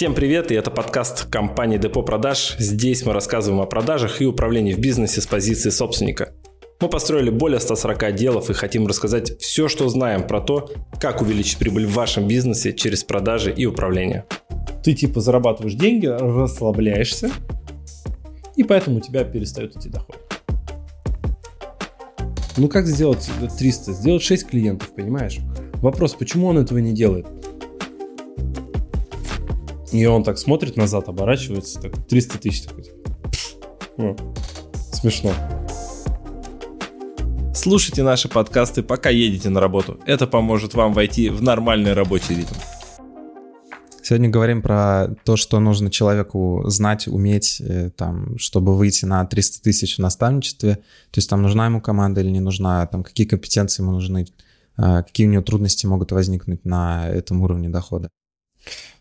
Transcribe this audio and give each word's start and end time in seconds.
Всем 0.00 0.14
привет, 0.14 0.50
и 0.50 0.54
это 0.54 0.70
подкаст 0.70 1.26
компании 1.26 1.76
Депо 1.76 2.02
Продаж. 2.02 2.56
Здесь 2.58 3.04
мы 3.04 3.12
рассказываем 3.12 3.60
о 3.60 3.66
продажах 3.66 4.22
и 4.22 4.24
управлении 4.24 4.72
в 4.72 4.78
бизнесе 4.78 5.20
с 5.20 5.26
позиции 5.26 5.68
собственника. 5.68 6.32
Мы 6.80 6.88
построили 6.88 7.28
более 7.28 7.60
140 7.60 8.04
отделов 8.04 8.48
и 8.48 8.54
хотим 8.54 8.86
рассказать 8.86 9.38
все, 9.42 9.68
что 9.68 9.90
знаем 9.90 10.26
про 10.26 10.40
то, 10.40 10.70
как 10.98 11.20
увеличить 11.20 11.58
прибыль 11.58 11.84
в 11.84 11.92
вашем 11.92 12.26
бизнесе 12.26 12.72
через 12.72 13.04
продажи 13.04 13.52
и 13.52 13.66
управление. 13.66 14.24
Ты 14.82 14.94
типа 14.94 15.20
зарабатываешь 15.20 15.74
деньги, 15.74 16.06
расслабляешься, 16.06 17.30
и 18.56 18.64
поэтому 18.64 18.96
у 18.96 19.00
тебя 19.02 19.22
перестает 19.24 19.76
идти 19.76 19.90
доход. 19.90 20.16
Ну 22.56 22.68
как 22.68 22.86
сделать 22.86 23.30
300? 23.58 23.92
Сделать 23.92 24.22
6 24.22 24.46
клиентов, 24.46 24.88
понимаешь? 24.96 25.40
Вопрос, 25.82 26.14
почему 26.14 26.46
он 26.46 26.56
этого 26.56 26.78
не 26.78 26.94
делает? 26.94 27.26
И 29.92 30.06
он 30.06 30.22
так 30.22 30.38
смотрит 30.38 30.76
назад, 30.76 31.08
оборачивается, 31.08 31.80
так 31.80 32.06
300 32.06 32.38
тысяч 32.38 32.62
такой. 32.62 32.84
Ну, 33.96 34.16
смешно. 34.92 35.32
Слушайте 37.54 38.02
наши 38.02 38.28
подкасты, 38.28 38.82
пока 38.82 39.10
едете 39.10 39.50
на 39.50 39.60
работу. 39.60 39.98
Это 40.06 40.26
поможет 40.26 40.74
вам 40.74 40.92
войти 40.92 41.28
в 41.28 41.42
нормальный 41.42 41.92
рабочий 41.92 42.36
ритм. 42.36 42.54
Сегодня 44.02 44.28
говорим 44.28 44.62
про 44.62 45.08
то, 45.24 45.36
что 45.36 45.60
нужно 45.60 45.90
человеку 45.90 46.64
знать, 46.66 47.06
уметь, 47.06 47.60
э, 47.60 47.90
там, 47.90 48.38
чтобы 48.38 48.76
выйти 48.76 49.04
на 49.04 49.24
300 49.24 49.62
тысяч 49.62 49.96
в 49.96 49.98
наставничестве. 50.00 50.76
То 50.76 51.18
есть 51.18 51.28
там 51.28 51.42
нужна 51.42 51.66
ему 51.66 51.80
команда 51.80 52.20
или 52.20 52.30
не 52.30 52.40
нужна, 52.40 52.86
там, 52.86 53.02
какие 53.02 53.26
компетенции 53.26 53.82
ему 53.82 53.92
нужны, 53.92 54.26
э, 54.78 55.02
какие 55.02 55.26
у 55.26 55.30
него 55.30 55.42
трудности 55.42 55.86
могут 55.86 56.12
возникнуть 56.12 56.64
на 56.64 57.08
этом 57.08 57.42
уровне 57.42 57.68
дохода. 57.68 58.08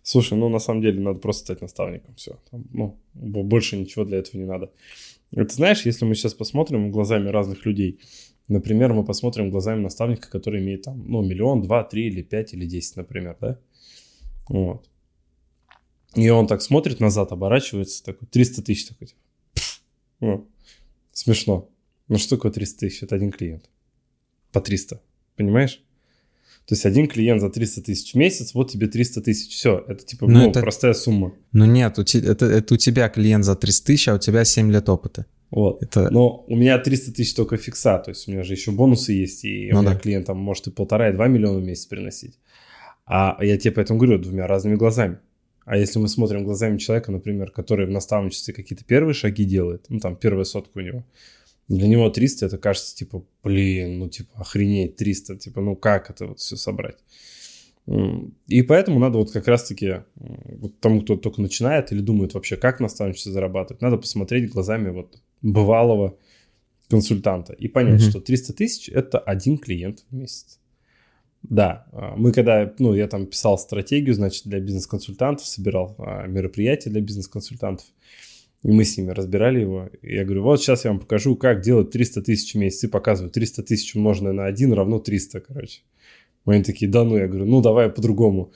Слушай, 0.04 0.38
ну 0.38 0.50
на 0.50 0.60
самом 0.60 0.82
деле 0.82 1.00
надо 1.00 1.20
просто 1.20 1.44
стать 1.44 1.62
наставником, 1.62 2.16
все. 2.16 2.40
Ну, 2.52 2.98
больше 3.14 3.78
ничего 3.78 4.06
для 4.06 4.18
этого 4.18 4.40
не 4.42 4.48
надо. 4.48 4.72
Это 5.32 5.54
знаешь, 5.54 5.86
если 5.86 6.06
мы 6.06 6.16
сейчас 6.16 6.34
посмотрим 6.34 6.92
глазами 6.92 7.30
разных 7.30 7.66
людей, 7.66 8.00
например, 8.48 8.94
мы 8.94 9.06
посмотрим 9.06 9.52
глазами 9.52 9.82
наставника, 9.82 10.30
который 10.30 10.62
имеет 10.62 10.84
там, 10.84 11.04
ну, 11.08 11.22
миллион, 11.22 11.62
два, 11.62 11.84
три 11.84 12.08
или 12.08 12.24
пять 12.24 12.54
или 12.54 12.66
десять, 12.66 12.96
например, 12.96 13.38
да? 13.40 13.60
Вот. 14.48 14.90
И 16.16 16.28
он 16.30 16.48
так 16.48 16.62
смотрит 16.62 17.00
назад, 17.00 17.32
оборачивается, 17.32 18.04
такой, 18.04 18.28
300 18.28 18.64
тысяч 18.64 18.88
такой, 18.88 19.08
типа. 19.08 19.22
Ну, 20.20 20.48
смешно. 21.12 21.70
Ну 22.08 22.18
что 22.18 22.36
такое 22.36 22.52
300 22.52 22.80
тысяч? 22.80 23.04
Это 23.04 23.16
один 23.16 23.32
клиент. 23.32 23.70
По 24.52 24.60
300. 24.60 25.00
Понимаешь? 25.36 25.84
То 26.70 26.76
есть 26.76 26.86
один 26.86 27.08
клиент 27.08 27.42
за 27.42 27.50
300 27.50 27.82
тысяч 27.82 28.14
в 28.14 28.16
месяц, 28.16 28.54
вот 28.54 28.70
тебе 28.70 28.86
300 28.86 29.22
тысяч. 29.22 29.56
Все, 29.56 29.84
это 29.88 30.06
типа 30.06 30.28
ну, 30.28 30.42
ну, 30.42 30.50
это... 30.52 30.60
простая 30.60 30.94
сумма. 30.94 31.34
Ну 31.52 31.66
нет, 31.66 31.98
у 31.98 32.04
te... 32.04 32.24
это, 32.24 32.46
это 32.46 32.76
у 32.76 32.78
тебя 32.78 33.10
клиент 33.10 33.44
за 33.44 33.56
300 33.56 33.88
тысяч, 33.88 34.08
а 34.08 34.14
у 34.14 34.20
тебя 34.20 34.46
7 34.46 34.72
лет 34.72 34.88
опыта. 34.88 35.26
Вот. 35.50 35.82
Это... 35.82 36.12
Но 36.12 36.46
у 36.48 36.56
меня 36.56 36.78
300 36.78 37.12
тысяч 37.14 37.34
только 37.34 37.58
фикса, 37.58 37.98
то 37.98 38.12
есть 38.12 38.28
у 38.28 38.32
меня 38.32 38.44
же 38.44 38.54
еще 38.54 38.70
бонусы 38.70 39.14
есть, 39.14 39.46
и 39.46 39.72
ну, 39.72 39.80
у 39.80 39.82
меня 39.82 39.94
да. 39.94 40.00
клиент 40.00 40.28
там 40.28 40.38
может 40.38 40.68
и 40.68 40.72
полтора, 40.72 41.10
и 41.10 41.14
два 41.14 41.28
миллиона 41.28 41.58
в 41.58 41.64
месяц 41.64 41.88
приносить. 41.88 42.38
А 43.08 43.36
я 43.42 43.58
тебе 43.58 43.72
поэтому 43.72 43.98
говорю 43.98 44.20
двумя 44.20 44.46
разными 44.46 44.76
глазами. 44.76 45.18
А 45.66 45.76
если 45.76 45.98
мы 45.98 46.08
смотрим 46.08 46.44
глазами 46.44 46.78
человека, 46.78 47.12
например, 47.12 47.50
который 47.50 47.88
в 47.88 47.90
наставничестве 47.90 48.54
какие-то 48.54 48.86
первые 48.86 49.16
шаги 49.16 49.44
делает, 49.44 49.88
ну 49.90 49.98
там 49.98 50.16
первая 50.16 50.46
сотка 50.46 50.78
у 50.78 50.82
него, 50.82 51.04
для 51.70 51.88
него 51.88 52.10
300 52.10 52.48
это 52.48 52.58
кажется, 52.58 52.96
типа, 52.96 53.24
блин, 53.44 54.00
ну, 54.00 54.10
типа, 54.10 54.32
охренеть, 54.36 54.96
300, 54.96 55.38
типа, 55.38 55.62
ну, 55.62 55.76
как 55.76 56.10
это 56.10 56.26
вот 56.26 56.40
все 56.40 56.58
собрать? 56.58 56.98
И 58.48 58.62
поэтому 58.64 59.00
надо 59.00 59.20
вот 59.20 59.32
как 59.32 59.48
раз-таки 59.48 60.02
вот 60.16 60.80
тому, 60.80 61.02
кто 61.02 61.16
только 61.16 61.42
начинает 61.42 61.92
или 61.92 62.02
думает 62.02 62.34
вообще, 62.34 62.58
как 62.58 62.80
наставничество 62.80 63.32
зарабатывать, 63.32 63.82
надо 63.82 63.98
посмотреть 63.98 64.52
глазами 64.52 64.90
вот 64.90 65.20
бывалого 65.42 66.18
консультанта 66.88 67.54
и 67.54 67.68
понять, 67.68 68.02
mm-hmm. 68.02 68.10
что 68.10 68.20
300 68.20 68.54
тысяч– 68.54 68.90
это 68.94 69.20
один 69.20 69.58
клиент 69.58 70.06
в 70.10 70.16
месяц. 70.16 70.60
Да, 71.44 71.88
а, 71.92 72.16
мы 72.16 72.32
когда, 72.32 72.74
ну, 72.80 72.94
я 72.94 73.08
там 73.08 73.28
писал 73.28 73.58
стратегию, 73.58 74.14
значит, 74.14 74.46
для 74.46 74.60
бизнес-консультантов, 74.60 75.46
собирал 75.46 75.96
а, 76.00 76.26
мероприятия 76.26 76.90
для 76.90 77.02
бизнес-консультантов– 77.02 77.86
и 78.64 78.72
мы 78.72 78.84
с 78.84 78.98
ними 78.98 79.12
разбирали 79.12 79.62
его. 79.62 79.90
И 80.02 80.16
я 80.16 80.26
говорю, 80.26 80.44
вот 80.44 80.62
сейчас 80.62 80.84
я 80.84 80.92
вам 80.92 81.00
покажу, 81.00 81.36
как 81.36 81.62
делать 81.62 81.92
300 81.92 82.24
тысяч 82.24 82.54
в 82.54 82.58
месяц. 82.58 82.84
И 82.84 82.88
показываю, 82.88 83.32
300 83.32 83.64
тысяч 83.64 83.96
умноженное 83.96 84.34
на 84.34 84.46
1 84.46 84.74
равно 84.74 85.00
300, 85.00 85.40
короче. 85.42 85.82
Они 86.46 86.64
такие, 86.64 86.92
да 86.92 87.04
ну, 87.04 87.18
я 87.18 87.28
говорю, 87.28 87.46
ну 87.46 87.62
давай 87.62 87.90
по-другому. 87.90 88.52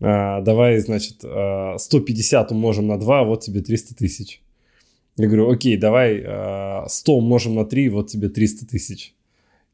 А, 0.00 0.40
давай, 0.42 0.78
значит, 0.78 1.18
150 1.18 2.52
а, 2.52 2.54
умножим 2.54 2.86
на 2.86 2.98
2, 2.98 3.24
вот 3.24 3.42
тебе 3.42 3.60
300 3.60 3.96
тысяч. 3.96 4.42
Я 5.16 5.26
говорю, 5.26 5.50
окей, 5.50 5.76
давай 5.76 6.20
100 6.20 6.26
а, 6.28 7.16
умножим 7.16 7.56
на 7.56 7.64
3, 7.64 7.88
вот 7.88 8.08
тебе 8.08 8.28
300 8.28 8.66
тысяч. 8.66 9.14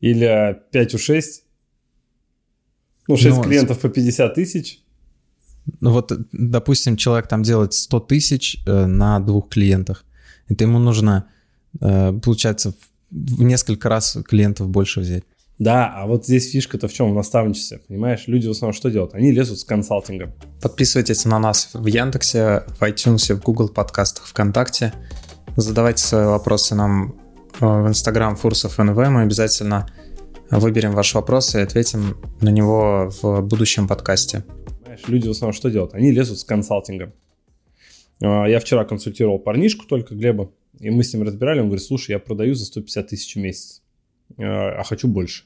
Или 0.01 0.61
5 0.71 0.95
у 0.95 0.99
6. 0.99 1.45
Ну, 3.09 3.17
6 3.17 3.37
ну, 3.37 3.43
клиентов 3.43 3.81
по 3.81 3.91
50 3.91 4.35
тысяч. 4.35 4.84
Ну 5.81 5.91
вот, 5.91 6.13
допустим, 6.33 6.97
человек 6.97 7.29
там 7.29 7.43
делает 7.43 7.73
100 7.73 8.01
тысяч 8.01 8.59
э, 8.67 8.87
на 8.87 9.21
двух 9.21 9.49
клиентах. 9.49 10.05
Это 10.49 10.65
ему 10.65 10.79
нужно, 10.79 11.27
э, 11.81 12.13
получается, 12.23 12.75
в 13.11 13.43
несколько 13.43 13.89
раз 13.89 14.19
клиентов 14.27 14.69
больше 14.69 15.01
взять. 15.01 15.25
Да, 15.59 15.93
а 15.95 16.07
вот 16.07 16.27
здесь 16.27 16.51
фишка-то 16.51 16.89
в 16.89 16.93
чем? 16.93 17.13
В 17.13 17.15
наставничестве, 17.15 17.79
понимаешь? 17.79 18.25
Люди 18.27 18.49
в 18.49 18.51
основном 18.51 18.75
что 18.75 18.91
делают? 18.91 19.15
Они 19.15 19.31
лезут 19.31 19.61
с 19.61 19.65
консалтингом. 19.65 20.33
Подписывайтесь 20.61 21.25
на 21.25 21.39
нас 21.39 21.71
в 21.73 21.87
Яндексе, 21.87 22.65
в 22.79 22.83
iTunes, 22.83 23.33
в 23.33 23.41
Google 23.41 23.69
подкастах, 23.69 24.27
ВКонтакте. 24.27 24.93
Задавайте 25.57 26.03
свои 26.03 26.27
вопросы 26.27 26.75
нам 26.75 27.15
э, 27.61 27.67
в 27.67 27.89
Instagram 27.89 28.37
Фурсов 28.37 28.79
НВ. 28.79 28.97
Мы 28.97 29.23
обязательно 29.23 29.87
выберем 30.51 30.93
ваш 30.93 31.15
вопрос 31.15 31.55
и 31.55 31.61
ответим 31.61 32.17
на 32.41 32.49
него 32.49 33.13
в 33.23 33.41
будущем 33.43 33.87
подкасте 33.87 34.45
знаешь, 34.95 35.09
люди 35.09 35.29
в 35.29 35.31
основном 35.31 35.53
что 35.53 35.71
делают? 35.71 35.95
Они 35.95 36.11
лезут 36.11 36.39
с 36.39 36.45
консалтингом. 36.45 37.13
А, 38.23 38.47
я 38.47 38.61
вчера 38.61 38.85
консультировал 38.85 39.39
парнишку 39.39 39.87
только, 39.87 40.15
Глеба, 40.15 40.51
и 40.81 40.91
мы 40.91 41.05
с 41.05 41.13
ним 41.13 41.23
разбирали, 41.25 41.61
он 41.61 41.67
говорит, 41.67 41.85
слушай, 41.85 42.13
я 42.13 42.19
продаю 42.19 42.55
за 42.55 42.65
150 42.67 43.09
тысяч 43.09 43.35
в 43.35 43.39
месяц, 43.39 43.83
а, 44.39 44.81
а 44.81 44.85
хочу 44.85 45.09
больше. 45.09 45.45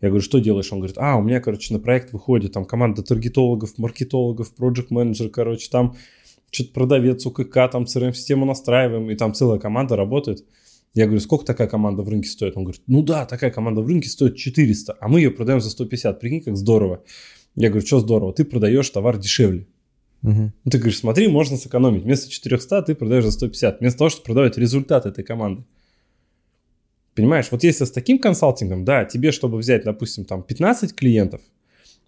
Я 0.00 0.08
говорю, 0.08 0.22
что 0.22 0.38
делаешь? 0.38 0.72
Он 0.72 0.78
говорит, 0.78 0.96
а, 0.98 1.16
у 1.16 1.22
меня, 1.22 1.40
короче, 1.40 1.74
на 1.74 1.80
проект 1.80 2.12
выходит 2.12 2.52
там 2.52 2.64
команда 2.64 3.02
таргетологов, 3.02 3.76
маркетологов, 3.76 4.54
проект 4.54 4.90
менеджер 4.90 5.28
короче, 5.28 5.68
там 5.70 5.96
что-то 6.50 6.72
продавец, 6.72 7.24
УКК, 7.26 7.68
там 7.70 7.84
CRM-систему 7.84 8.44
настраиваем, 8.44 9.10
и 9.10 9.14
там 9.14 9.34
целая 9.34 9.60
команда 9.60 9.96
работает. 9.96 10.44
Я 10.94 11.04
говорю, 11.04 11.20
сколько 11.20 11.44
такая 11.44 11.68
команда 11.68 12.02
в 12.02 12.08
рынке 12.08 12.28
стоит? 12.28 12.56
Он 12.56 12.64
говорит, 12.64 12.82
ну 12.88 13.02
да, 13.02 13.24
такая 13.24 13.52
команда 13.52 13.82
в 13.82 13.86
рынке 13.86 14.08
стоит 14.08 14.36
400, 14.36 14.96
а 14.98 15.08
мы 15.08 15.20
ее 15.20 15.30
продаем 15.30 15.60
за 15.60 15.70
150. 15.70 16.18
Прикинь, 16.18 16.42
как 16.42 16.56
здорово. 16.56 17.04
Я 17.56 17.68
говорю, 17.68 17.86
что 17.86 18.00
здорово, 18.00 18.32
ты 18.32 18.44
продаешь 18.44 18.88
товар 18.90 19.18
дешевле. 19.18 19.66
Угу. 20.22 20.52
Ну, 20.64 20.70
ты 20.70 20.78
говоришь, 20.78 20.98
смотри, 20.98 21.28
можно 21.28 21.56
сэкономить. 21.56 22.04
Вместо 22.04 22.30
400 22.30 22.82
ты 22.82 22.94
продаешь 22.94 23.24
за 23.24 23.32
150. 23.32 23.80
Вместо 23.80 23.98
того, 23.98 24.10
чтобы 24.10 24.24
продавать 24.24 24.58
результат 24.58 25.06
этой 25.06 25.24
команды. 25.24 25.64
Понимаешь, 27.14 27.48
вот 27.50 27.64
если 27.64 27.84
с 27.84 27.90
таким 27.90 28.18
консалтингом, 28.18 28.84
да, 28.84 29.04
тебе, 29.04 29.32
чтобы 29.32 29.58
взять, 29.58 29.84
допустим, 29.84 30.24
там 30.24 30.42
15 30.42 30.94
клиентов, 30.94 31.40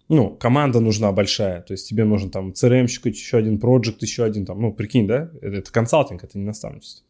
ну, 0.09 0.29
команда 0.35 0.79
нужна 0.79 1.11
большая, 1.11 1.61
то 1.61 1.73
есть 1.73 1.87
тебе 1.87 2.03
нужен 2.03 2.29
там 2.29 2.51
CRM-щик, 2.51 3.07
еще 3.07 3.37
один 3.37 3.59
проект, 3.59 4.01
еще 4.01 4.23
один 4.23 4.45
там, 4.45 4.61
ну, 4.61 4.73
прикинь, 4.73 5.07
да, 5.07 5.31
это, 5.41 5.57
это 5.57 5.71
консалтинг, 5.71 6.23
это 6.23 6.37
не 6.37 6.45
наставничество. 6.45 7.05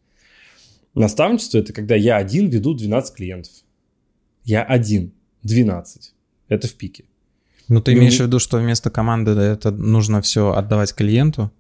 Наставничество– 0.96 1.58
это 1.60 1.74
когда 1.74 1.96
я 1.96 2.18
один 2.18 2.50
веду 2.50 2.74
12 2.74 3.16
клиентов. 3.16 3.52
Я 4.44 4.64
один, 4.64 5.14
12. 5.42 6.14
Это 6.50 6.68
в 6.68 6.74
пике. 6.76 7.06
Ну, 7.68 7.82
ты 7.82 7.94
имеешь 7.94 8.18
в 8.18 8.22
виду, 8.22 8.40
что 8.40 8.58
вместо 8.58 8.90
команды 8.90 9.32
это 9.32 9.72
нужно 9.72 10.22
все 10.22 10.52
отдавать 10.54 10.94
клиенту? 10.94 11.52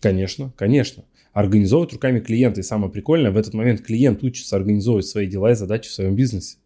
Конечно, 0.00 0.52
конечно. 0.56 1.04
Организовывать 1.32 1.92
руками 1.92 2.20
клиента. 2.20 2.60
И 2.60 2.64
самое 2.64 2.90
прикольное, 2.92 3.30
в 3.30 3.36
этот 3.36 3.54
момент 3.54 3.80
клиент 3.82 4.22
учится 4.22 4.56
организовывать 4.56 5.06
свои 5.06 5.26
дела 5.26 5.52
и 5.52 5.54
задачи 5.54 5.88
в 5.88 5.92
своем 5.92 6.16
бизнесе. 6.16 6.56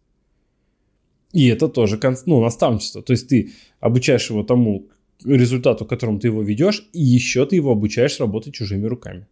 И 1.31 1.47
это 1.47 1.67
тоже 1.67 1.99
ну, 2.25 2.41
наставничество. 2.41 3.01
То 3.01 3.13
есть 3.13 3.27
ты 3.27 3.51
обучаешь 3.79 4.29
его 4.29 4.43
тому 4.43 4.87
результату, 5.23 5.85
к 5.85 5.89
которому 5.89 6.19
ты 6.19 6.27
его 6.27 6.41
ведешь, 6.41 6.87
и 6.93 7.01
еще 7.01 7.45
ты 7.45 7.55
его 7.55 7.71
обучаешь 7.71 8.19
работать 8.19 8.53
чужими 8.53 8.85
руками. 8.85 9.27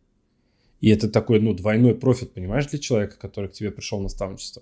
И 0.81 0.89
это 0.89 1.09
такой, 1.09 1.39
ну, 1.39 1.53
двойной 1.53 1.95
профит, 1.95 2.33
понимаешь, 2.33 2.67
для 2.67 2.79
человека, 2.79 3.17
который 3.19 3.49
к 3.49 3.53
тебе 3.53 3.71
пришел 3.71 3.99
наставничество. 4.01 4.61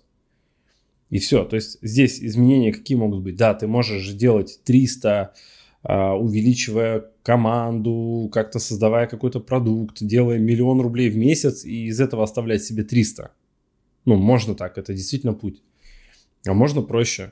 И 1.13 1.19
все. 1.19 1.45
То 1.45 1.55
есть 1.55 1.77
здесь 1.83 2.19
изменения 2.19 2.73
какие 2.73 2.97
могут 2.97 3.21
быть? 3.21 3.35
Да, 3.35 3.53
ты 3.53 3.67
можешь 3.67 4.13
делать 4.13 4.59
300, 4.63 5.35
а, 5.83 6.15
увеличивая 6.15 7.05
команду, 7.21 8.31
как-то 8.33 8.57
создавая 8.57 9.05
какой-то 9.05 9.39
продукт, 9.39 9.97
делая 10.01 10.39
миллион 10.39 10.81
рублей 10.81 11.11
в 11.11 11.15
месяц 11.15 11.65
и 11.65 11.85
из 11.85 12.01
этого 12.01 12.23
оставлять 12.23 12.63
себе 12.63 12.83
300. 12.83 13.31
Ну, 14.05 14.15
можно 14.15 14.55
так, 14.55 14.79
это 14.79 14.91
действительно 14.95 15.35
путь. 15.35 15.61
А 16.47 16.53
можно 16.55 16.81
проще. 16.81 17.31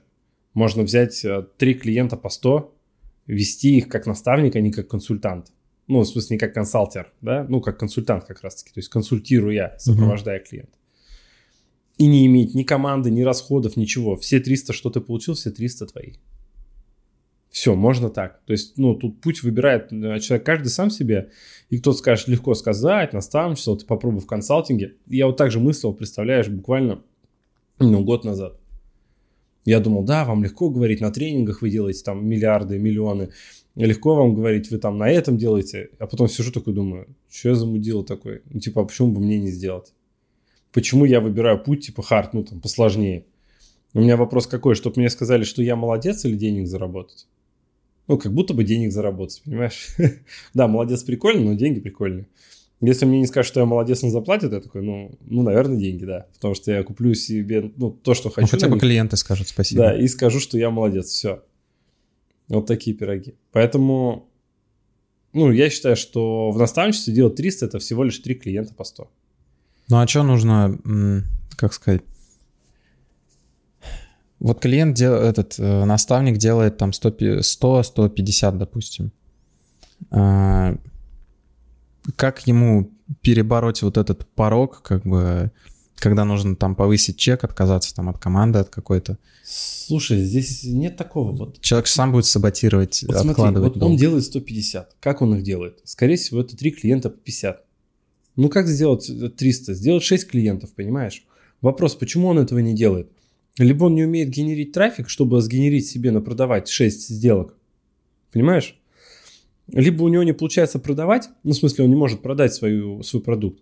Можно 0.53 0.83
взять 0.83 1.25
а, 1.25 1.41
три 1.41 1.73
клиента 1.73 2.17
по 2.17 2.29
100, 2.29 2.71
вести 3.25 3.77
их 3.77 3.89
как 3.89 4.05
наставник, 4.05 4.55
а 4.55 4.61
не 4.61 4.71
как 4.71 4.89
консультант. 4.89 5.47
Ну, 5.87 6.01
в 6.01 6.05
смысле, 6.05 6.35
не 6.35 6.39
как 6.39 6.53
консалтер, 6.53 7.11
да, 7.21 7.47
ну, 7.49 7.61
как 7.61 7.79
консультант 7.79 8.25
как 8.25 8.43
раз-таки, 8.43 8.75
то 8.75 8.79
есть 8.79 8.89
консультируя, 8.89 9.75
сопровождая 9.79 10.39
uh-huh. 10.39 10.47
клиента. 10.47 10.77
И 12.01 12.07
не 12.07 12.25
иметь 12.25 12.55
ни 12.55 12.63
команды, 12.63 13.11
ни 13.11 13.21
расходов, 13.21 13.77
ничего. 13.77 14.15
Все 14.15 14.39
300, 14.39 14.73
что 14.73 14.89
ты 14.89 15.01
получил, 15.01 15.35
все 15.35 15.51
300 15.51 15.85
твои. 15.85 16.13
Все, 17.51 17.75
можно 17.75 18.09
так. 18.09 18.41
То 18.45 18.53
есть, 18.53 18.75
ну, 18.79 18.95
тут 18.95 19.21
путь 19.21 19.43
выбирает 19.43 19.93
э, 19.93 20.19
человек 20.19 20.43
каждый 20.43 20.69
сам 20.69 20.89
себе. 20.89 21.29
И 21.69 21.77
кто-то 21.77 21.99
скажет, 21.99 22.27
легко 22.27 22.55
сказать, 22.55 23.13
наставничество, 23.13 23.77
ты 23.77 23.85
попробуй 23.85 24.19
в 24.19 24.25
консалтинге. 24.25 24.95
Я 25.05 25.27
вот 25.27 25.37
так 25.37 25.51
же 25.51 25.59
мыслил, 25.59 25.93
представляешь, 25.93 26.47
буквально 26.47 27.03
ну, 27.77 28.03
год 28.03 28.25
назад. 28.25 28.59
Я 29.63 29.79
думал, 29.79 30.03
да, 30.03 30.25
вам 30.25 30.43
легко 30.43 30.71
говорить, 30.71 31.01
на 31.01 31.11
тренингах 31.11 31.61
вы 31.61 31.69
делаете 31.69 32.01
там 32.03 32.27
миллиарды, 32.27 32.79
миллионы. 32.79 33.29
Легко 33.75 34.15
вам 34.15 34.33
говорить, 34.33 34.71
вы 34.71 34.79
там 34.79 34.97
на 34.97 35.07
этом 35.07 35.37
делаете. 35.37 35.91
А 35.99 36.07
потом 36.07 36.27
сижу 36.27 36.51
такой, 36.51 36.73
думаю, 36.73 37.15
что 37.29 37.49
я 37.49 37.53
замудил 37.53 38.03
такой? 38.03 38.41
Ну, 38.49 38.59
типа, 38.59 38.81
а 38.81 38.85
почему 38.85 39.11
бы 39.11 39.21
мне 39.21 39.39
не 39.39 39.51
сделать? 39.51 39.93
Почему 40.73 41.05
я 41.05 41.19
выбираю 41.19 41.61
путь, 41.61 41.85
типа, 41.85 42.01
хард, 42.01 42.33
ну, 42.33 42.43
там, 42.43 42.61
посложнее? 42.61 43.25
У 43.93 43.99
меня 43.99 44.15
вопрос 44.15 44.47
какой, 44.47 44.75
чтобы 44.75 44.99
мне 44.99 45.09
сказали, 45.09 45.43
что 45.43 45.61
я 45.61 45.75
молодец 45.75 46.23
или 46.23 46.35
денег 46.35 46.67
заработать? 46.67 47.27
Ну, 48.07 48.17
как 48.17 48.33
будто 48.33 48.53
бы 48.53 48.63
денег 48.63 48.91
заработать, 48.91 49.41
понимаешь? 49.43 49.89
да, 50.53 50.67
молодец 50.67 51.03
прикольно, 51.03 51.51
но 51.51 51.53
деньги 51.53 51.79
прикольные. 51.79 52.27
Если 52.79 53.05
мне 53.05 53.19
не 53.19 53.27
скажут, 53.27 53.49
что 53.49 53.59
я 53.59 53.65
молодец, 53.65 54.03
он 54.03 54.09
заплатит, 54.09 54.53
я 54.53 54.59
такой, 54.59 54.81
ну, 54.81 55.11
ну, 55.21 55.43
наверное, 55.43 55.77
деньги, 55.77 56.03
да. 56.03 56.25
Потому 56.33 56.55
что 56.55 56.71
я 56.71 56.83
куплю 56.83 57.13
себе, 57.13 57.71
ну, 57.75 57.91
то, 57.91 58.15
что 58.15 58.29
хочу. 58.29 58.47
Ну, 58.47 58.47
хотя 58.47 58.69
бы 58.69 58.79
клиенты 58.79 59.17
скажут 59.17 59.49
спасибо. 59.49 59.83
Да, 59.83 59.97
и 59.97 60.07
скажу, 60.07 60.39
что 60.39 60.57
я 60.57 60.71
молодец, 60.71 61.07
все. 61.07 61.43
Вот 62.47 62.65
такие 62.65 62.95
пироги. 62.95 63.35
Поэтому, 63.51 64.29
ну, 65.31 65.51
я 65.51 65.69
считаю, 65.69 65.95
что 65.95 66.49
в 66.49 66.57
наставничестве 66.57 67.13
делать 67.13 67.35
300– 67.35 67.65
это 67.67 67.79
всего 67.79 68.03
лишь 68.03 68.17
3 68.17 68.35
клиента 68.35 68.73
по 68.73 68.83
100. 68.83 69.09
Ну, 69.91 69.99
а 69.99 70.07
что 70.07 70.23
нужно, 70.23 70.79
как 71.57 71.73
сказать, 71.73 72.01
вот 74.39 74.61
клиент, 74.61 74.95
дел, 74.95 75.15
этот 75.15 75.59
э, 75.59 75.83
наставник 75.83 76.37
делает 76.37 76.77
там 76.77 76.91
100-150, 76.91 78.57
допустим. 78.57 79.11
А, 80.09 80.77
как 82.15 82.47
ему 82.47 82.89
перебороть 83.19 83.81
вот 83.81 83.97
этот 83.97 84.25
порог, 84.29 84.81
как 84.81 85.03
бы, 85.03 85.51
когда 85.97 86.23
нужно 86.23 86.55
там 86.55 86.75
повысить 86.75 87.17
чек, 87.17 87.43
отказаться 87.43 87.93
там 87.93 88.07
от 88.07 88.17
команды, 88.17 88.59
от 88.59 88.69
какой-то? 88.69 89.17
Слушай, 89.43 90.23
здесь 90.23 90.63
нет 90.63 90.95
такого. 90.95 91.33
Вот. 91.33 91.59
Человек 91.59 91.87
сам 91.87 92.13
будет 92.13 92.27
саботировать, 92.27 93.03
вот 93.03 93.17
откладывать 93.17 93.73
смотри, 93.73 93.81
вот 93.81 93.91
он 93.91 93.97
делает 93.97 94.23
150. 94.23 94.95
Как 95.01 95.21
он 95.21 95.35
их 95.35 95.43
делает? 95.43 95.81
Скорее 95.83 96.15
всего, 96.15 96.39
это 96.39 96.55
три 96.55 96.71
клиента 96.71 97.09
по 97.09 97.17
50. 97.17 97.65
Ну, 98.35 98.49
как 98.49 98.67
сделать 98.67 99.09
300? 99.35 99.73
Сделать 99.73 100.03
6 100.03 100.27
клиентов, 100.27 100.73
понимаешь? 100.73 101.25
Вопрос, 101.61 101.95
почему 101.95 102.27
он 102.27 102.39
этого 102.39 102.59
не 102.59 102.73
делает? 102.73 103.11
Либо 103.57 103.85
он 103.85 103.95
не 103.95 104.05
умеет 104.05 104.29
генерить 104.29 104.71
трафик, 104.71 105.09
чтобы 105.09 105.41
сгенерить 105.41 105.87
себе, 105.87 106.11
напродавать 106.11 106.69
6 106.69 107.09
сделок. 107.09 107.57
Понимаешь? 108.31 108.79
Либо 109.67 110.03
у 110.03 110.07
него 110.07 110.23
не 110.23 110.33
получается 110.33 110.79
продавать, 110.79 111.29
ну, 111.43 111.51
в 111.51 111.55
смысле, 111.55 111.85
он 111.85 111.89
не 111.89 111.95
может 111.95 112.21
продать 112.21 112.53
свою, 112.53 113.03
свой 113.03 113.21
продукт. 113.21 113.61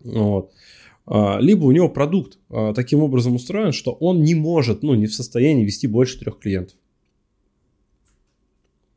Вот. 0.00 0.52
А, 1.06 1.38
либо 1.40 1.64
у 1.64 1.72
него 1.72 1.88
продукт 1.88 2.38
а, 2.50 2.74
таким 2.74 3.02
образом 3.02 3.34
устроен, 3.34 3.72
что 3.72 3.92
он 3.92 4.22
не 4.22 4.34
может, 4.34 4.82
ну, 4.82 4.94
не 4.94 5.06
в 5.06 5.14
состоянии 5.14 5.64
вести 5.64 5.86
больше 5.86 6.18
трех 6.18 6.38
клиентов. 6.38 6.76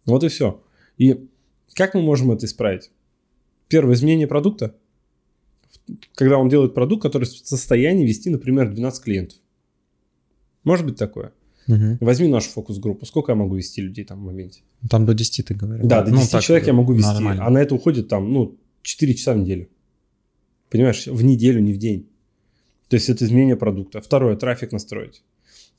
Вот 0.06 0.24
и 0.24 0.28
все. 0.28 0.62
И 0.98 1.28
как 1.74 1.94
мы 1.94 2.02
можем 2.02 2.32
это 2.32 2.46
исправить? 2.46 2.92
Первое, 3.72 3.96
изменение 3.96 4.28
продукта. 4.28 4.76
Когда 6.16 6.38
он 6.38 6.50
делает 6.50 6.74
продукт, 6.74 7.04
который 7.04 7.24
в 7.24 7.30
состоянии 7.30 8.06
вести, 8.06 8.30
например, 8.30 8.70
12 8.70 9.02
клиентов. 9.02 9.38
Может 10.66 10.86
быть 10.86 10.98
такое? 10.98 11.32
Угу. 11.70 11.98
Возьми 12.02 12.28
нашу 12.28 12.50
фокус-группу. 12.50 13.06
Сколько 13.06 13.32
я 13.32 13.38
могу 13.38 13.56
вести 13.56 13.82
людей 13.82 14.04
там 14.04 14.20
в 14.20 14.26
моменте? 14.26 14.60
Там 14.90 15.06
до 15.06 15.14
10 15.14 15.46
ты 15.46 15.54
говоришь. 15.54 15.86
Да, 15.86 16.04
до 16.04 16.12
10 16.12 16.34
ну, 16.34 16.42
человек 16.42 16.68
я 16.68 16.74
могу 16.74 16.92
вести. 16.92 17.14
Нормально. 17.14 17.46
А 17.46 17.50
на 17.50 17.60
это 17.60 17.74
уходит 17.74 18.10
там, 18.10 18.34
ну, 18.34 18.58
4 18.82 19.14
часа 19.14 19.34
в 19.34 19.38
неделю. 19.38 19.70
Понимаешь, 20.70 21.08
в 21.08 21.24
неделю, 21.24 21.62
не 21.62 21.72
в 21.72 21.78
день. 21.78 22.10
То 22.90 22.96
есть 22.96 23.08
это 23.08 23.24
изменение 23.24 23.56
продукта. 23.56 24.02
Второе, 24.02 24.36
трафик 24.36 24.74
настроить. 24.74 25.24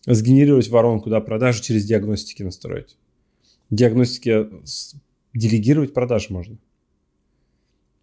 Сгенерировать 0.06 0.70
воронку, 0.70 1.10
да, 1.10 1.20
продажи 1.20 1.62
через 1.62 1.84
диагностики 1.84 2.42
настроить. 2.42 2.96
Диагностики 3.68 4.46
делегировать 5.34 5.92
продажи 5.92 6.28
можно. 6.30 6.56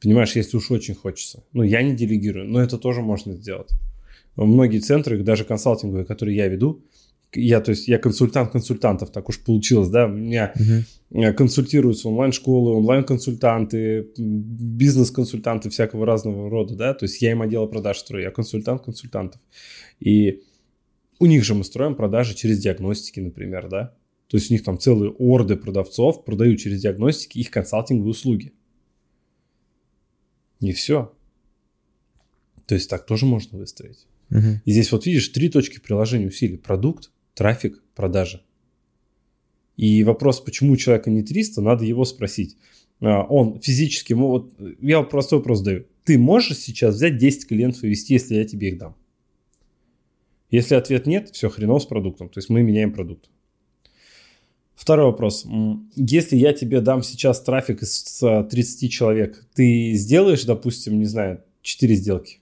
Понимаешь, 0.02 0.36
если 0.36 0.58
уж 0.58 0.72
очень 0.72 0.96
хочется. 0.96 1.44
Ну, 1.54 1.64
я 1.64 1.82
не 1.82 1.96
делегирую, 1.96 2.48
но 2.48 2.62
это 2.62 2.78
тоже 2.78 3.02
можно 3.02 3.34
сделать 3.34 3.70
многие 4.46 4.80
центры, 4.80 5.22
даже 5.24 5.44
консалтинговые, 5.44 6.06
которые 6.06 6.38
я 6.38 6.48
веду, 6.48 6.84
я, 7.34 7.62
то 7.62 7.70
есть, 7.72 7.88
я 7.88 8.00
консультант 8.00 8.52
консультантов, 8.52 9.12
так 9.12 9.30
уж 9.30 9.40
получилось, 9.40 9.90
да, 9.90 10.08
у 10.08 10.10
меня 10.10 10.52
uh-huh. 11.12 11.34
консультируются 11.34 12.10
онлайн-школы, 12.10 12.76
онлайн-консультанты, 12.76 14.08
бизнес-консультанты 14.18 15.70
всякого 15.70 16.08
разного 16.08 16.50
рода, 16.50 16.76
да, 16.76 16.94
то 16.96 17.06
есть 17.06 17.22
я 17.22 17.32
им 17.32 17.44
отдел 17.44 17.68
продаж 17.68 18.00
строю, 18.00 18.24
я 18.24 18.32
консультант 18.32 18.84
консультантов. 18.84 19.40
И 20.00 20.42
у 21.20 21.28
них 21.28 21.44
же 21.44 21.54
мы 21.54 21.64
строим 21.64 21.94
продажи 21.94 22.34
через 22.34 22.60
диагностики, 22.60 23.20
например, 23.20 23.70
да, 23.70 23.94
то 24.28 24.38
есть 24.38 24.50
у 24.50 24.54
них 24.54 24.64
там 24.64 24.80
целые 24.80 25.12
орды 25.12 25.56
продавцов 25.56 26.26
продают 26.26 26.60
через 26.60 26.82
диагностики 26.82 27.38
их 27.38 27.52
консалтинговые 27.52 28.12
услуги. 28.12 28.54
И 30.60 30.72
все. 30.74 31.14
То 32.66 32.76
есть 32.76 32.90
так 32.90 33.06
тоже 33.06 33.26
можно 33.26 33.58
выстроить. 33.58 34.08
Угу. 34.30 34.62
И 34.66 34.72
здесь 34.72 34.92
вот 34.92 35.06
видишь 35.06 35.30
три 35.30 35.50
точки 35.50 35.80
приложения 35.80 36.28
усилий. 36.28 36.58
Продукт, 36.58 37.12
трафик, 37.34 37.82
продажи. 37.96 38.44
И 39.76 40.04
вопрос, 40.04 40.42
почему 40.42 40.74
у 40.74 40.78
человека 40.78 41.10
не 41.10 41.24
300, 41.24 41.62
надо 41.62 41.86
его 41.86 42.04
спросить. 42.04 42.58
А, 43.00 43.24
он 43.24 43.60
физически, 43.62 44.14
вот, 44.14 44.54
я 44.82 45.02
простой 45.04 45.40
вопрос 45.40 45.62
даю. 45.62 45.86
Ты 46.04 46.18
можешь 46.18 46.58
сейчас 46.58 46.96
взять 46.96 47.18
10 47.18 47.48
клиентов 47.48 47.84
и 47.84 47.88
вести, 47.88 48.14
если 48.14 48.36
я 48.36 48.46
тебе 48.46 48.70
их 48.70 48.78
дам? 48.78 48.96
Если 50.52 50.76
ответ 50.76 51.06
нет, 51.06 51.30
все 51.30 51.50
хреново 51.50 51.80
с 51.80 51.86
продуктом. 51.86 52.30
То 52.30 52.40
есть 52.40 52.50
мы 52.50 52.62
меняем 52.62 52.92
продукт. 52.92 53.30
Второй 54.80 55.08
вопрос. 55.08 55.46
Если 55.98 56.38
я 56.38 56.54
тебе 56.54 56.80
дам 56.80 57.04
сейчас 57.04 57.42
трафик 57.42 57.84
из 57.84 58.24
30 58.24 58.90
человек, 58.90 59.46
ты 59.54 59.92
сделаешь, 59.94 60.46
допустим, 60.46 60.98
не 61.00 61.06
знаю, 61.06 61.44
4 61.64 61.96
сделки? 61.96 62.40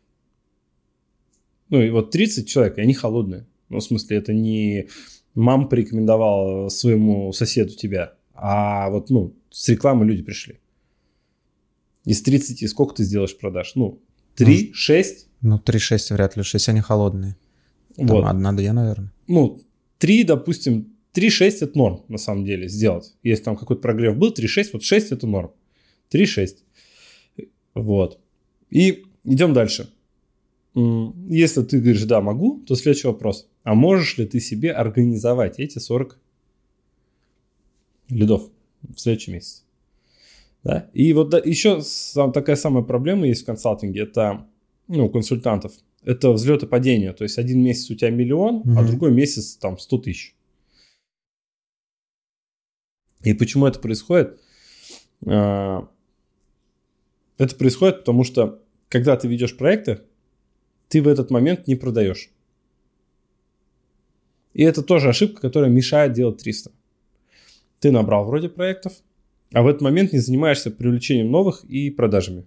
Ну, 1.69 1.81
и 1.81 1.89
вот 1.89 2.11
30 2.11 2.47
человек, 2.47 2.77
и 2.77 2.81
они 2.81 2.93
холодные. 2.93 3.47
Ну, 3.69 3.79
в 3.79 3.83
смысле, 3.83 4.17
это 4.17 4.33
не 4.33 4.87
мам 5.33 5.67
порекомендовал 5.67 6.69
своему 6.69 7.33
соседу 7.33 7.73
тебя, 7.73 8.13
а 8.35 8.91
вот, 8.91 9.09
ну, 9.09 9.33
с 9.49 9.67
рекламы 9.67 10.05
люди 10.05 10.21
пришли. 10.21 10.59
Из 12.05 12.21
30 12.21 12.69
сколько 12.69 12.93
ты 12.93 13.03
сделаешь 13.03 13.35
продаж? 13.35 13.71
Ну, 13.73 13.99
3, 14.35 14.67
ну, 14.67 14.73
6? 14.75 15.27
Ну, 15.41 15.57
3-6 15.57 16.13
вряд 16.13 16.37
ли, 16.37 16.43
6 16.43 16.69
они 16.69 16.81
холодные. 16.81 17.35
Там 17.95 18.05
вот. 18.05 18.25
одна 18.25 18.53
я, 18.61 18.73
наверное. 18.73 19.11
Ну, 19.27 19.59
3, 19.97 20.23
допустим, 20.23 20.93
3-6 21.17 21.57
это 21.61 21.77
норм, 21.77 22.03
на 22.07 22.17
самом 22.17 22.45
деле, 22.45 22.67
сделать. 22.67 23.15
Если 23.23 23.43
там 23.43 23.57
какой-то 23.57 23.81
прогрев 23.81 24.15
был, 24.15 24.31
3-6, 24.31 24.69
вот 24.73 24.83
6 24.83 25.11
это 25.11 25.25
норм. 25.25 25.51
3-6. 26.13 26.57
Вот. 27.73 28.19
И 28.69 29.05
идем 29.23 29.53
дальше. 29.53 29.89
Если 30.75 31.63
ты 31.63 31.79
говоришь, 31.79 32.03
да, 32.03 32.21
могу, 32.21 32.59
то 32.67 32.75
следующий 32.75 33.07
вопрос. 33.07 33.49
А 33.63 33.73
можешь 33.73 34.17
ли 34.17 34.27
ты 34.27 34.39
себе 34.39 34.71
организовать 34.71 35.59
эти 35.59 35.79
40 35.79 36.19
лидов 38.09 38.49
в 38.83 38.99
следующем 38.99 39.33
месяце? 39.33 39.63
Да? 40.63 40.89
И 40.93 41.13
вот 41.13 41.29
да, 41.29 41.39
еще 41.39 41.81
сам, 41.81 42.31
такая 42.31 42.55
самая 42.55 42.83
проблема 42.83 43.25
есть 43.25 43.41
в 43.41 43.45
консалтинге. 43.45 44.01
Это, 44.01 44.45
ну, 44.87 45.09
консультантов. 45.09 45.73
Это 46.03 46.31
взлет 46.31 46.61
и 46.61 46.67
падение. 46.67 47.13
То 47.13 47.23
есть 47.23 47.39
один 47.39 47.63
месяц 47.63 47.89
у 47.89 47.95
тебя 47.95 48.11
миллион, 48.11 48.57
угу. 48.57 48.77
а 48.77 48.83
другой 48.83 49.11
месяц 49.11 49.55
там 49.55 49.79
100 49.79 49.97
тысяч. 49.97 50.36
И 53.27 53.33
почему 53.33 53.65
это 53.65 53.79
происходит? 53.79 54.39
А, 55.25 55.89
это 57.37 57.55
происходит 57.55 57.99
потому, 57.99 58.23
что 58.23 58.63
когда 58.87 59.17
ты 59.17 59.27
ведешь 59.27 59.57
проекты, 59.57 59.99
ты 60.87 61.01
в 61.01 61.09
этот 61.09 61.29
момент 61.29 61.67
не 61.67 61.75
продаешь. 61.75 62.29
И 64.53 64.63
это 64.63 64.81
тоже 64.81 65.09
ошибка, 65.09 65.41
которая 65.41 65.69
мешает 65.69 66.13
делать 66.13 66.41
300. 66.41 66.71
Ты 67.81 67.91
набрал 67.91 68.25
вроде 68.25 68.47
проектов, 68.47 68.93
а 69.51 69.61
в 69.61 69.67
этот 69.67 69.81
момент 69.81 70.13
не 70.13 70.19
занимаешься 70.19 70.71
привлечением 70.71 71.29
новых 71.29 71.65
и 71.65 71.91
продажами. 71.91 72.45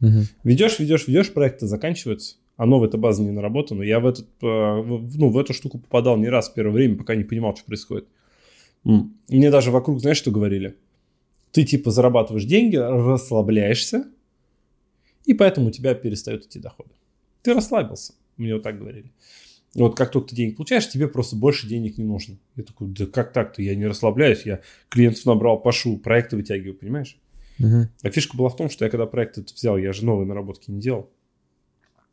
Угу. 0.00 0.22
Ведешь, 0.42 0.80
ведешь, 0.80 1.06
ведешь, 1.06 1.32
проекты 1.32 1.66
заканчиваются, 1.66 2.36
а 2.56 2.66
новая-то 2.66 2.98
база 2.98 3.22
не 3.22 3.30
наработана. 3.30 3.82
Я 3.84 4.00
в, 4.00 4.06
этот, 4.06 4.26
э, 4.42 4.46
ну, 4.46 5.30
в 5.30 5.38
эту 5.38 5.54
штуку 5.54 5.78
попадал 5.78 6.16
не 6.16 6.28
раз 6.28 6.50
в 6.50 6.54
первое 6.54 6.72
время, 6.72 6.96
пока 6.96 7.14
не 7.14 7.24
понимал, 7.24 7.54
что 7.54 7.64
происходит. 7.64 8.08
Мне 8.84 9.50
даже 9.50 9.70
вокруг, 9.70 10.00
знаешь, 10.00 10.18
что 10.18 10.30
говорили? 10.30 10.76
Ты 11.52 11.64
типа 11.64 11.90
зарабатываешь 11.90 12.44
деньги, 12.44 12.76
расслабляешься, 12.76 14.06
и 15.24 15.34
поэтому 15.34 15.68
у 15.68 15.70
тебя 15.70 15.94
перестают 15.94 16.46
идти 16.46 16.58
доходы. 16.58 16.90
Ты 17.42 17.54
расслабился, 17.54 18.14
мне 18.36 18.54
вот 18.54 18.62
так 18.62 18.78
говорили. 18.78 19.12
Вот 19.74 19.96
как 19.96 20.10
только 20.10 20.28
ты 20.28 20.36
денег 20.36 20.56
получаешь, 20.56 20.88
тебе 20.88 21.08
просто 21.08 21.36
больше 21.36 21.68
денег 21.68 21.98
не 21.98 22.04
нужно. 22.04 22.38
Я 22.56 22.64
такой, 22.64 22.88
да 22.88 23.06
как 23.06 23.32
так-то? 23.32 23.62
Я 23.62 23.74
не 23.74 23.86
расслабляюсь, 23.86 24.42
я 24.46 24.60
клиентов 24.88 25.24
набрал, 25.26 25.60
пошу, 25.60 25.98
проекты 25.98 26.36
вытягиваю, 26.36 26.74
понимаешь? 26.74 27.18
Угу. 27.58 27.88
А 28.02 28.10
фишка 28.10 28.36
была 28.36 28.48
в 28.48 28.56
том, 28.56 28.70
что 28.70 28.84
я 28.84 28.90
когда 28.90 29.06
проект 29.06 29.38
этот 29.38 29.54
взял, 29.54 29.76
я 29.76 29.92
же 29.92 30.04
новые 30.04 30.26
наработки 30.26 30.70
не 30.70 30.80
делал. 30.80 31.10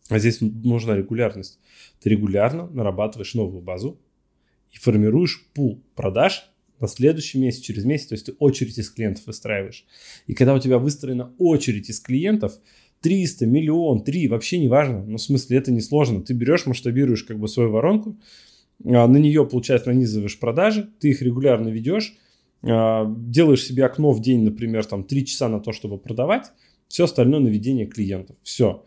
А 0.09 0.19
здесь 0.19 0.39
нужна 0.41 0.95
регулярность. 0.95 1.59
Ты 2.01 2.09
регулярно 2.09 2.67
нарабатываешь 2.67 3.33
новую 3.33 3.61
базу 3.61 3.99
и 4.71 4.77
формируешь 4.77 5.45
пул 5.53 5.81
продаж 5.95 6.51
на 6.79 6.87
следующий 6.87 7.39
месяц, 7.39 7.61
через 7.61 7.85
месяц. 7.85 8.07
То 8.07 8.15
есть 8.15 8.25
ты 8.25 8.33
очередь 8.39 8.77
из 8.77 8.89
клиентов 8.89 9.27
выстраиваешь. 9.27 9.85
И 10.27 10.33
когда 10.33 10.53
у 10.53 10.59
тебя 10.59 10.77
выстроена 10.77 11.33
очередь 11.37 11.89
из 11.89 11.99
клиентов, 11.99 12.59
300, 13.01 13.45
миллион, 13.45 14.03
3, 14.03 14.27
вообще 14.27 14.57
не 14.57 14.67
важно. 14.67 15.03
Ну, 15.05 15.17
в 15.17 15.21
смысле, 15.21 15.57
это 15.57 15.71
несложно. 15.71 16.21
Ты 16.21 16.33
берешь, 16.33 16.65
масштабируешь 16.65 17.23
как 17.23 17.39
бы 17.39 17.47
свою 17.47 17.71
воронку, 17.71 18.17
а, 18.83 19.07
на 19.07 19.17
нее, 19.17 19.45
получается, 19.45 19.89
нанизываешь 19.89 20.39
продажи, 20.39 20.89
ты 20.99 21.09
их 21.09 21.21
регулярно 21.21 21.69
ведешь, 21.69 22.15
а, 22.63 23.05
делаешь 23.05 23.63
себе 23.63 23.85
окно 23.85 24.11
в 24.11 24.21
день, 24.21 24.43
например, 24.43 24.85
там 24.85 25.03
3 25.03 25.25
часа 25.25 25.49
на 25.49 25.59
то, 25.59 25.71
чтобы 25.71 25.97
продавать, 25.97 26.51
все 26.87 27.05
остальное 27.05 27.39
на 27.39 27.47
ведение 27.47 27.85
клиентов. 27.85 28.35
Все. 28.43 28.83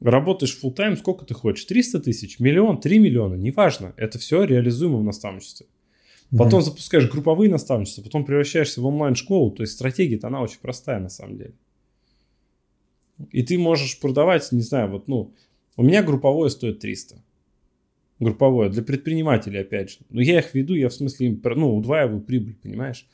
Работаешь 0.00 0.58
full 0.60 0.72
тайм 0.72 0.96
сколько 0.96 1.24
ты 1.24 1.34
хочешь? 1.34 1.64
300 1.64 2.00
тысяч, 2.00 2.40
миллион, 2.40 2.80
3 2.80 2.98
миллиона, 2.98 3.34
неважно. 3.34 3.94
Это 3.96 4.18
все 4.18 4.42
реализуемо 4.42 4.98
в 4.98 5.04
наставничестве. 5.04 5.66
Потом 6.36 6.60
mm-hmm. 6.60 6.64
запускаешь 6.64 7.10
групповые 7.10 7.50
наставничества, 7.50 8.02
потом 8.02 8.24
превращаешься 8.24 8.80
в 8.80 8.86
онлайн-школу. 8.86 9.50
То 9.50 9.62
есть 9.62 9.74
стратегия-то 9.74 10.28
она 10.28 10.40
очень 10.40 10.60
простая 10.60 10.98
на 10.98 11.10
самом 11.10 11.36
деле. 11.36 11.54
И 13.30 13.42
ты 13.42 13.58
можешь 13.58 14.00
продавать, 14.00 14.50
не 14.50 14.62
знаю, 14.62 14.90
вот, 14.90 15.08
ну, 15.08 15.34
у 15.76 15.82
меня 15.82 16.02
групповое 16.02 16.50
стоит 16.50 16.80
300. 16.80 17.22
Групповое, 18.18 18.70
для 18.70 18.82
предпринимателей, 18.82 19.58
опять 19.58 19.90
же. 19.90 19.98
Но 20.08 20.22
я 20.22 20.38
их 20.38 20.54
веду, 20.54 20.74
я 20.74 20.88
в 20.88 20.94
смысле 20.94 21.28
им, 21.28 21.42
ну, 21.44 21.76
удваиваю 21.76 22.20
прибыль, 22.20 22.56
понимаешь? 22.62 23.06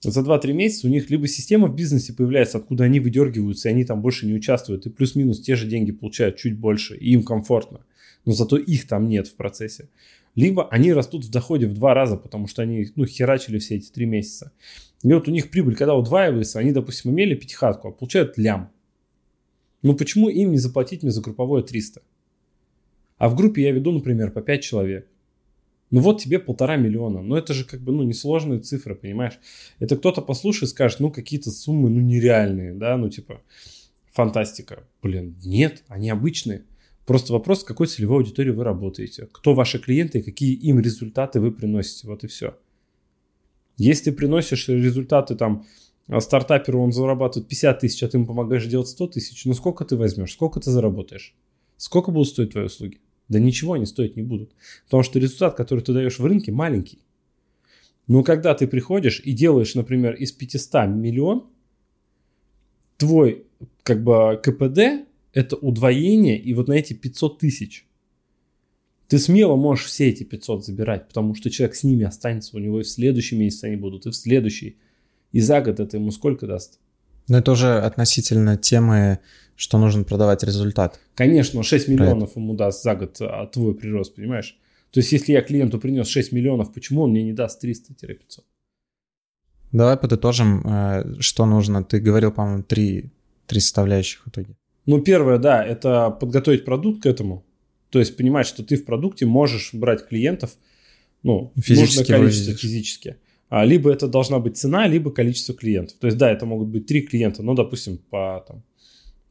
За 0.00 0.22
2-3 0.22 0.52
месяца 0.52 0.86
у 0.86 0.90
них 0.90 1.10
либо 1.10 1.28
система 1.28 1.68
в 1.68 1.76
бизнесе 1.76 2.14
появляется, 2.14 2.58
откуда 2.58 2.84
они 2.84 3.00
выдергиваются, 3.00 3.68
и 3.68 3.72
они 3.72 3.84
там 3.84 4.00
больше 4.00 4.26
не 4.26 4.32
участвуют, 4.32 4.86
и 4.86 4.90
плюс-минус 4.90 5.40
те 5.40 5.56
же 5.56 5.66
деньги 5.66 5.92
получают 5.92 6.36
чуть 6.36 6.56
больше, 6.56 6.96
и 6.96 7.12
им 7.12 7.22
комфортно. 7.22 7.80
Но 8.24 8.32
зато 8.32 8.56
их 8.56 8.88
там 8.88 9.08
нет 9.08 9.28
в 9.28 9.36
процессе. 9.36 9.88
Либо 10.34 10.68
они 10.68 10.92
растут 10.92 11.24
в 11.24 11.30
доходе 11.30 11.66
в 11.66 11.74
два 11.74 11.94
раза, 11.94 12.16
потому 12.16 12.46
что 12.46 12.62
они 12.62 12.88
ну, 12.94 13.04
херачили 13.04 13.58
все 13.58 13.76
эти 13.76 13.90
три 13.90 14.06
месяца. 14.06 14.52
И 15.02 15.12
вот 15.12 15.28
у 15.28 15.30
них 15.30 15.50
прибыль, 15.50 15.76
когда 15.76 15.94
удваивается, 15.94 16.58
они, 16.58 16.72
допустим, 16.72 17.10
имели 17.10 17.34
пятихатку, 17.34 17.88
а 17.88 17.92
получают 17.92 18.38
лям. 18.38 18.70
Ну 19.82 19.94
почему 19.94 20.28
им 20.28 20.52
не 20.52 20.58
заплатить 20.58 21.02
мне 21.02 21.10
за 21.10 21.22
групповое 21.22 21.64
300? 21.64 22.02
А 23.18 23.28
в 23.28 23.34
группе 23.34 23.62
я 23.62 23.72
веду, 23.72 23.92
например, 23.92 24.30
по 24.30 24.40
5 24.40 24.62
человек. 24.62 25.08
Ну 25.90 26.00
вот 26.00 26.20
тебе 26.22 26.38
полтора 26.38 26.76
миллиона. 26.76 27.20
Ну 27.20 27.34
это 27.34 27.52
же 27.52 27.64
как 27.64 27.80
бы 27.80 27.92
ну 27.92 28.02
несложные 28.04 28.60
цифры, 28.60 28.94
понимаешь? 28.94 29.38
Это 29.80 29.96
кто-то 29.96 30.22
послушает 30.22 30.64
и 30.64 30.74
скажет, 30.74 31.00
ну 31.00 31.10
какие-то 31.10 31.50
суммы 31.50 31.90
ну 31.90 32.00
нереальные, 32.00 32.74
да, 32.74 32.96
ну 32.96 33.08
типа 33.08 33.42
фантастика. 34.12 34.84
Блин, 35.02 35.36
нет, 35.44 35.82
они 35.88 36.10
обычные. 36.10 36.64
Просто 37.06 37.32
вопрос, 37.32 37.60
с 37.60 37.64
какой 37.64 37.86
целевой 37.86 38.18
аудиторией 38.18 38.54
вы 38.54 38.64
работаете. 38.64 39.28
Кто 39.32 39.54
ваши 39.54 39.78
клиенты 39.78 40.18
и 40.18 40.22
какие 40.22 40.54
им 40.54 40.80
результаты 40.80 41.40
вы 41.40 41.50
приносите. 41.50 42.06
Вот 42.06 42.24
и 42.24 42.26
все. 42.26 42.56
Если 43.76 44.10
приносишь 44.10 44.68
результаты 44.68 45.34
там 45.34 45.64
а 46.10 46.20
стартаперу 46.20 46.82
он 46.82 46.92
зарабатывает 46.92 47.48
50 47.48 47.78
тысяч, 47.78 48.02
а 48.02 48.08
ты 48.08 48.16
ему 48.16 48.26
помогаешь 48.26 48.66
делать 48.66 48.88
100 48.88 49.06
тысяч, 49.08 49.44
ну 49.44 49.54
сколько 49.54 49.84
ты 49.84 49.96
возьмешь, 49.96 50.32
сколько 50.32 50.58
ты 50.58 50.70
заработаешь? 50.70 51.36
Сколько 51.76 52.10
будут 52.10 52.28
стоить 52.28 52.50
твои 52.50 52.64
услуги? 52.64 52.98
Да 53.28 53.38
ничего 53.38 53.74
они 53.74 53.86
стоить 53.86 54.16
не 54.16 54.22
будут. 54.22 54.50
Потому 54.86 55.04
что 55.04 55.20
результат, 55.20 55.56
который 55.56 55.80
ты 55.80 55.92
даешь 55.92 56.18
в 56.18 56.26
рынке, 56.26 56.50
маленький. 56.50 56.98
Но 58.08 58.24
когда 58.24 58.54
ты 58.54 58.66
приходишь 58.66 59.20
и 59.24 59.32
делаешь, 59.32 59.76
например, 59.76 60.14
из 60.14 60.32
500 60.32 60.88
миллион, 60.88 61.46
твой 62.96 63.44
как 63.84 64.02
бы 64.02 64.40
КПД 64.42 65.08
это 65.32 65.56
удвоение, 65.56 66.38
и 66.38 66.54
вот 66.54 66.68
на 66.68 66.74
эти 66.74 66.92
500 66.92 67.38
тысяч 67.38 67.86
ты 69.10 69.18
смело 69.18 69.56
можешь 69.56 69.86
все 69.86 70.08
эти 70.08 70.22
500 70.22 70.64
забирать, 70.64 71.08
потому 71.08 71.34
что 71.34 71.50
человек 71.50 71.74
с 71.74 71.82
ними 71.82 72.04
останется, 72.04 72.56
у 72.56 72.60
него 72.60 72.78
и 72.78 72.84
в 72.84 72.88
следующий 72.88 73.36
месяц 73.36 73.64
они 73.64 73.74
будут, 73.74 74.06
и 74.06 74.10
в 74.10 74.14
следующий. 74.14 74.78
И 75.32 75.40
за 75.40 75.60
год 75.60 75.80
это 75.80 75.96
ему 75.96 76.12
сколько 76.12 76.46
даст? 76.46 76.78
Но 77.26 77.38
это 77.38 77.50
уже 77.50 77.80
относительно 77.80 78.56
темы, 78.56 79.18
что 79.56 79.78
нужно 79.78 80.04
продавать 80.04 80.44
результат. 80.44 81.00
Конечно, 81.16 81.62
6 81.64 81.88
миллионов 81.88 82.36
ему 82.36 82.54
даст 82.54 82.84
за 82.84 82.94
год 82.94 83.16
а 83.20 83.46
твой 83.46 83.74
прирост, 83.74 84.14
понимаешь? 84.14 84.56
То 84.92 85.00
есть, 85.00 85.10
если 85.10 85.32
я 85.32 85.42
клиенту 85.42 85.80
принес 85.80 86.06
6 86.06 86.30
миллионов, 86.30 86.72
почему 86.72 87.02
он 87.02 87.10
мне 87.10 87.24
не 87.24 87.32
даст 87.32 87.64
300-500? 87.64 88.44
Давай 89.72 89.96
подытожим, 89.96 90.62
э, 90.64 91.20
что 91.20 91.46
нужно. 91.46 91.82
Ты 91.82 92.00
говорил, 92.00 92.30
по-моему, 92.30 92.62
три, 92.62 93.10
три 93.46 93.60
составляющих 93.60 94.24
в 94.24 94.28
итоге. 94.28 94.56
Ну, 94.86 95.00
первое, 95.00 95.38
да, 95.38 95.64
это 95.64 96.10
подготовить 96.10 96.64
продукт 96.64 97.02
к 97.02 97.06
этому. 97.06 97.44
То 97.90 97.98
есть 97.98 98.16
понимать, 98.16 98.46
что 98.46 98.62
ты 98.64 98.76
в 98.76 98.84
продукте 98.84 99.26
можешь 99.26 99.74
брать 99.74 100.06
клиентов, 100.08 100.56
ну, 101.22 101.52
физически 101.56 101.98
нужное 101.98 102.18
количество 102.18 102.50
выглядишь. 102.50 102.60
физически. 102.60 103.16
А, 103.48 103.64
либо 103.64 103.92
это 103.92 104.06
должна 104.06 104.38
быть 104.38 104.56
цена, 104.56 104.86
либо 104.86 105.10
количество 105.10 105.54
клиентов. 105.54 105.98
То 105.98 106.06
есть, 106.06 106.16
да, 106.16 106.30
это 106.30 106.46
могут 106.46 106.68
быть 106.68 106.86
три 106.86 107.02
клиента, 107.02 107.42
ну, 107.42 107.54
допустим, 107.54 107.98
по, 107.98 108.44
там, 108.46 108.62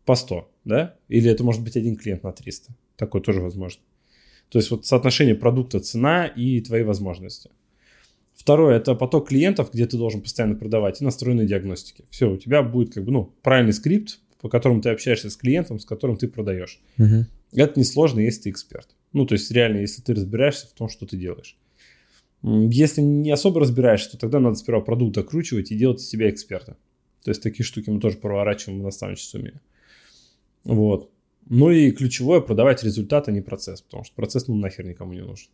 по 0.06 0.15
100, 0.15 0.50
да? 0.65 0.96
Или 1.08 1.32
это 1.32 1.44
может 1.44 1.63
быть 1.63 1.77
один 1.77 1.96
клиент 1.96 2.24
на 2.24 2.34
300. 2.34 2.74
Такое 2.98 3.22
тоже 3.22 3.41
возможно. 3.41 3.82
То 4.50 4.60
есть, 4.60 4.72
вот 4.72 4.86
соотношение 4.86 5.36
продукта, 5.36 5.79
цена 5.79 6.25
и 6.27 6.60
твои 6.60 6.84
возможности. 6.84 7.50
Второе, 8.36 8.77
это 8.77 8.94
поток 8.94 9.29
клиентов, 9.29 9.72
где 9.72 9.86
ты 9.86 9.98
должен 9.98 10.22
постоянно 10.22 10.56
продавать, 10.56 11.01
и 11.01 11.06
настроенные 11.06 11.48
диагностики. 11.48 12.06
Все, 12.10 12.29
у 12.29 12.38
тебя 12.38 12.62
будет 12.62 12.94
как 12.94 13.06
бы, 13.06 13.12
ну, 13.12 13.34
правильный 13.41 13.74
скрипт, 13.74 14.20
по 14.41 14.50
которому 14.50 14.81
ты 14.81 14.89
общаешься 14.89 15.29
с 15.29 15.36
клиентом, 15.36 15.79
с 15.79 15.86
которым 15.86 16.17
ты 16.17 16.27
продаешь. 16.27 16.81
Угу. 16.98 17.25
Это 17.53 17.79
несложно, 17.79 18.19
если 18.19 18.43
ты 18.43 18.50
эксперт. 18.51 18.96
Ну, 19.13 19.25
то 19.25 19.34
есть, 19.34 19.50
реально, 19.51 19.79
если 19.79 20.01
ты 20.01 20.13
разбираешься 20.13 20.67
в 20.67 20.74
том, 20.74 20.89
что 20.89 21.05
ты 21.05 21.17
делаешь. 21.17 21.58
Если 22.41 23.01
не 23.01 23.31
особо 23.31 23.60
разбираешься, 23.60 24.12
то 24.12 24.17
тогда 24.17 24.39
надо 24.39 24.55
сперва 24.55 24.81
продукт 24.81 25.13
докручивать 25.13 25.72
и 25.72 25.75
делать 25.75 26.00
из 26.00 26.08
себя 26.08 26.29
эксперта. 26.29 26.77
То 27.24 27.31
есть 27.31 27.43
такие 27.43 27.65
штуки 27.65 27.89
мы 27.89 28.00
тоже 28.00 28.17
проворачиваем 28.17 28.79
в 28.79 28.84
наставничестве. 28.84 29.60
Вот. 30.63 31.12
Ну 31.50 31.72
и 31.72 31.91
ключевое 31.91 32.39
продавать 32.39 32.84
результат, 32.84 33.27
а 33.27 33.31
не 33.31 33.41
процесс, 33.41 33.81
потому 33.81 34.03
что 34.03 34.15
процесс 34.15 34.48
ну 34.48 34.55
нахер 34.55 34.86
никому 34.86 35.13
не 35.13 35.22
нужен. 35.22 35.50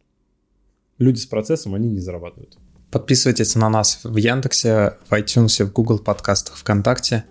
Люди 1.00 1.18
с 1.20 1.26
процессом, 1.26 1.74
они 1.74 1.90
не 1.90 2.00
зарабатывают. 2.00 2.58
Подписывайтесь 2.92 3.56
на 3.56 3.70
нас 3.70 4.02
в 4.04 4.16
Яндексе, 4.16 4.98
в 5.10 5.14
iTunes, 5.14 5.64
в 5.64 5.74
Google 5.74 6.00
подкастах, 6.00 6.56
ВКонтакте. 6.58 7.26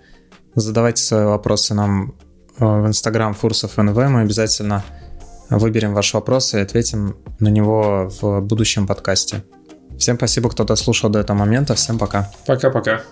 Задавайте 0.54 1.02
свои 1.02 1.25
вопросы 1.25 1.75
нам 1.75 2.14
э, 2.58 2.64
в 2.64 2.87
Instagram 2.87 3.34
Фурсов 3.34 3.76
НВ. 3.76 3.96
Мы 3.96 4.20
обязательно 4.20 4.84
выберем 5.50 5.94
ваш 5.94 6.14
вопрос 6.14 6.54
и 6.54 6.58
ответим 6.58 7.16
на 7.40 7.49
него 7.49 8.11
в 8.20 8.40
будущем 8.40 8.87
подкасте. 8.87 9.44
Всем 9.99 10.16
спасибо, 10.16 10.50
кто 10.50 10.64
дослушал 10.64 11.11
до 11.11 11.18
этого 11.20 11.37
момента. 11.37 11.75
Всем 11.75 11.99
пока. 11.99 12.30
Пока-пока. 12.46 13.02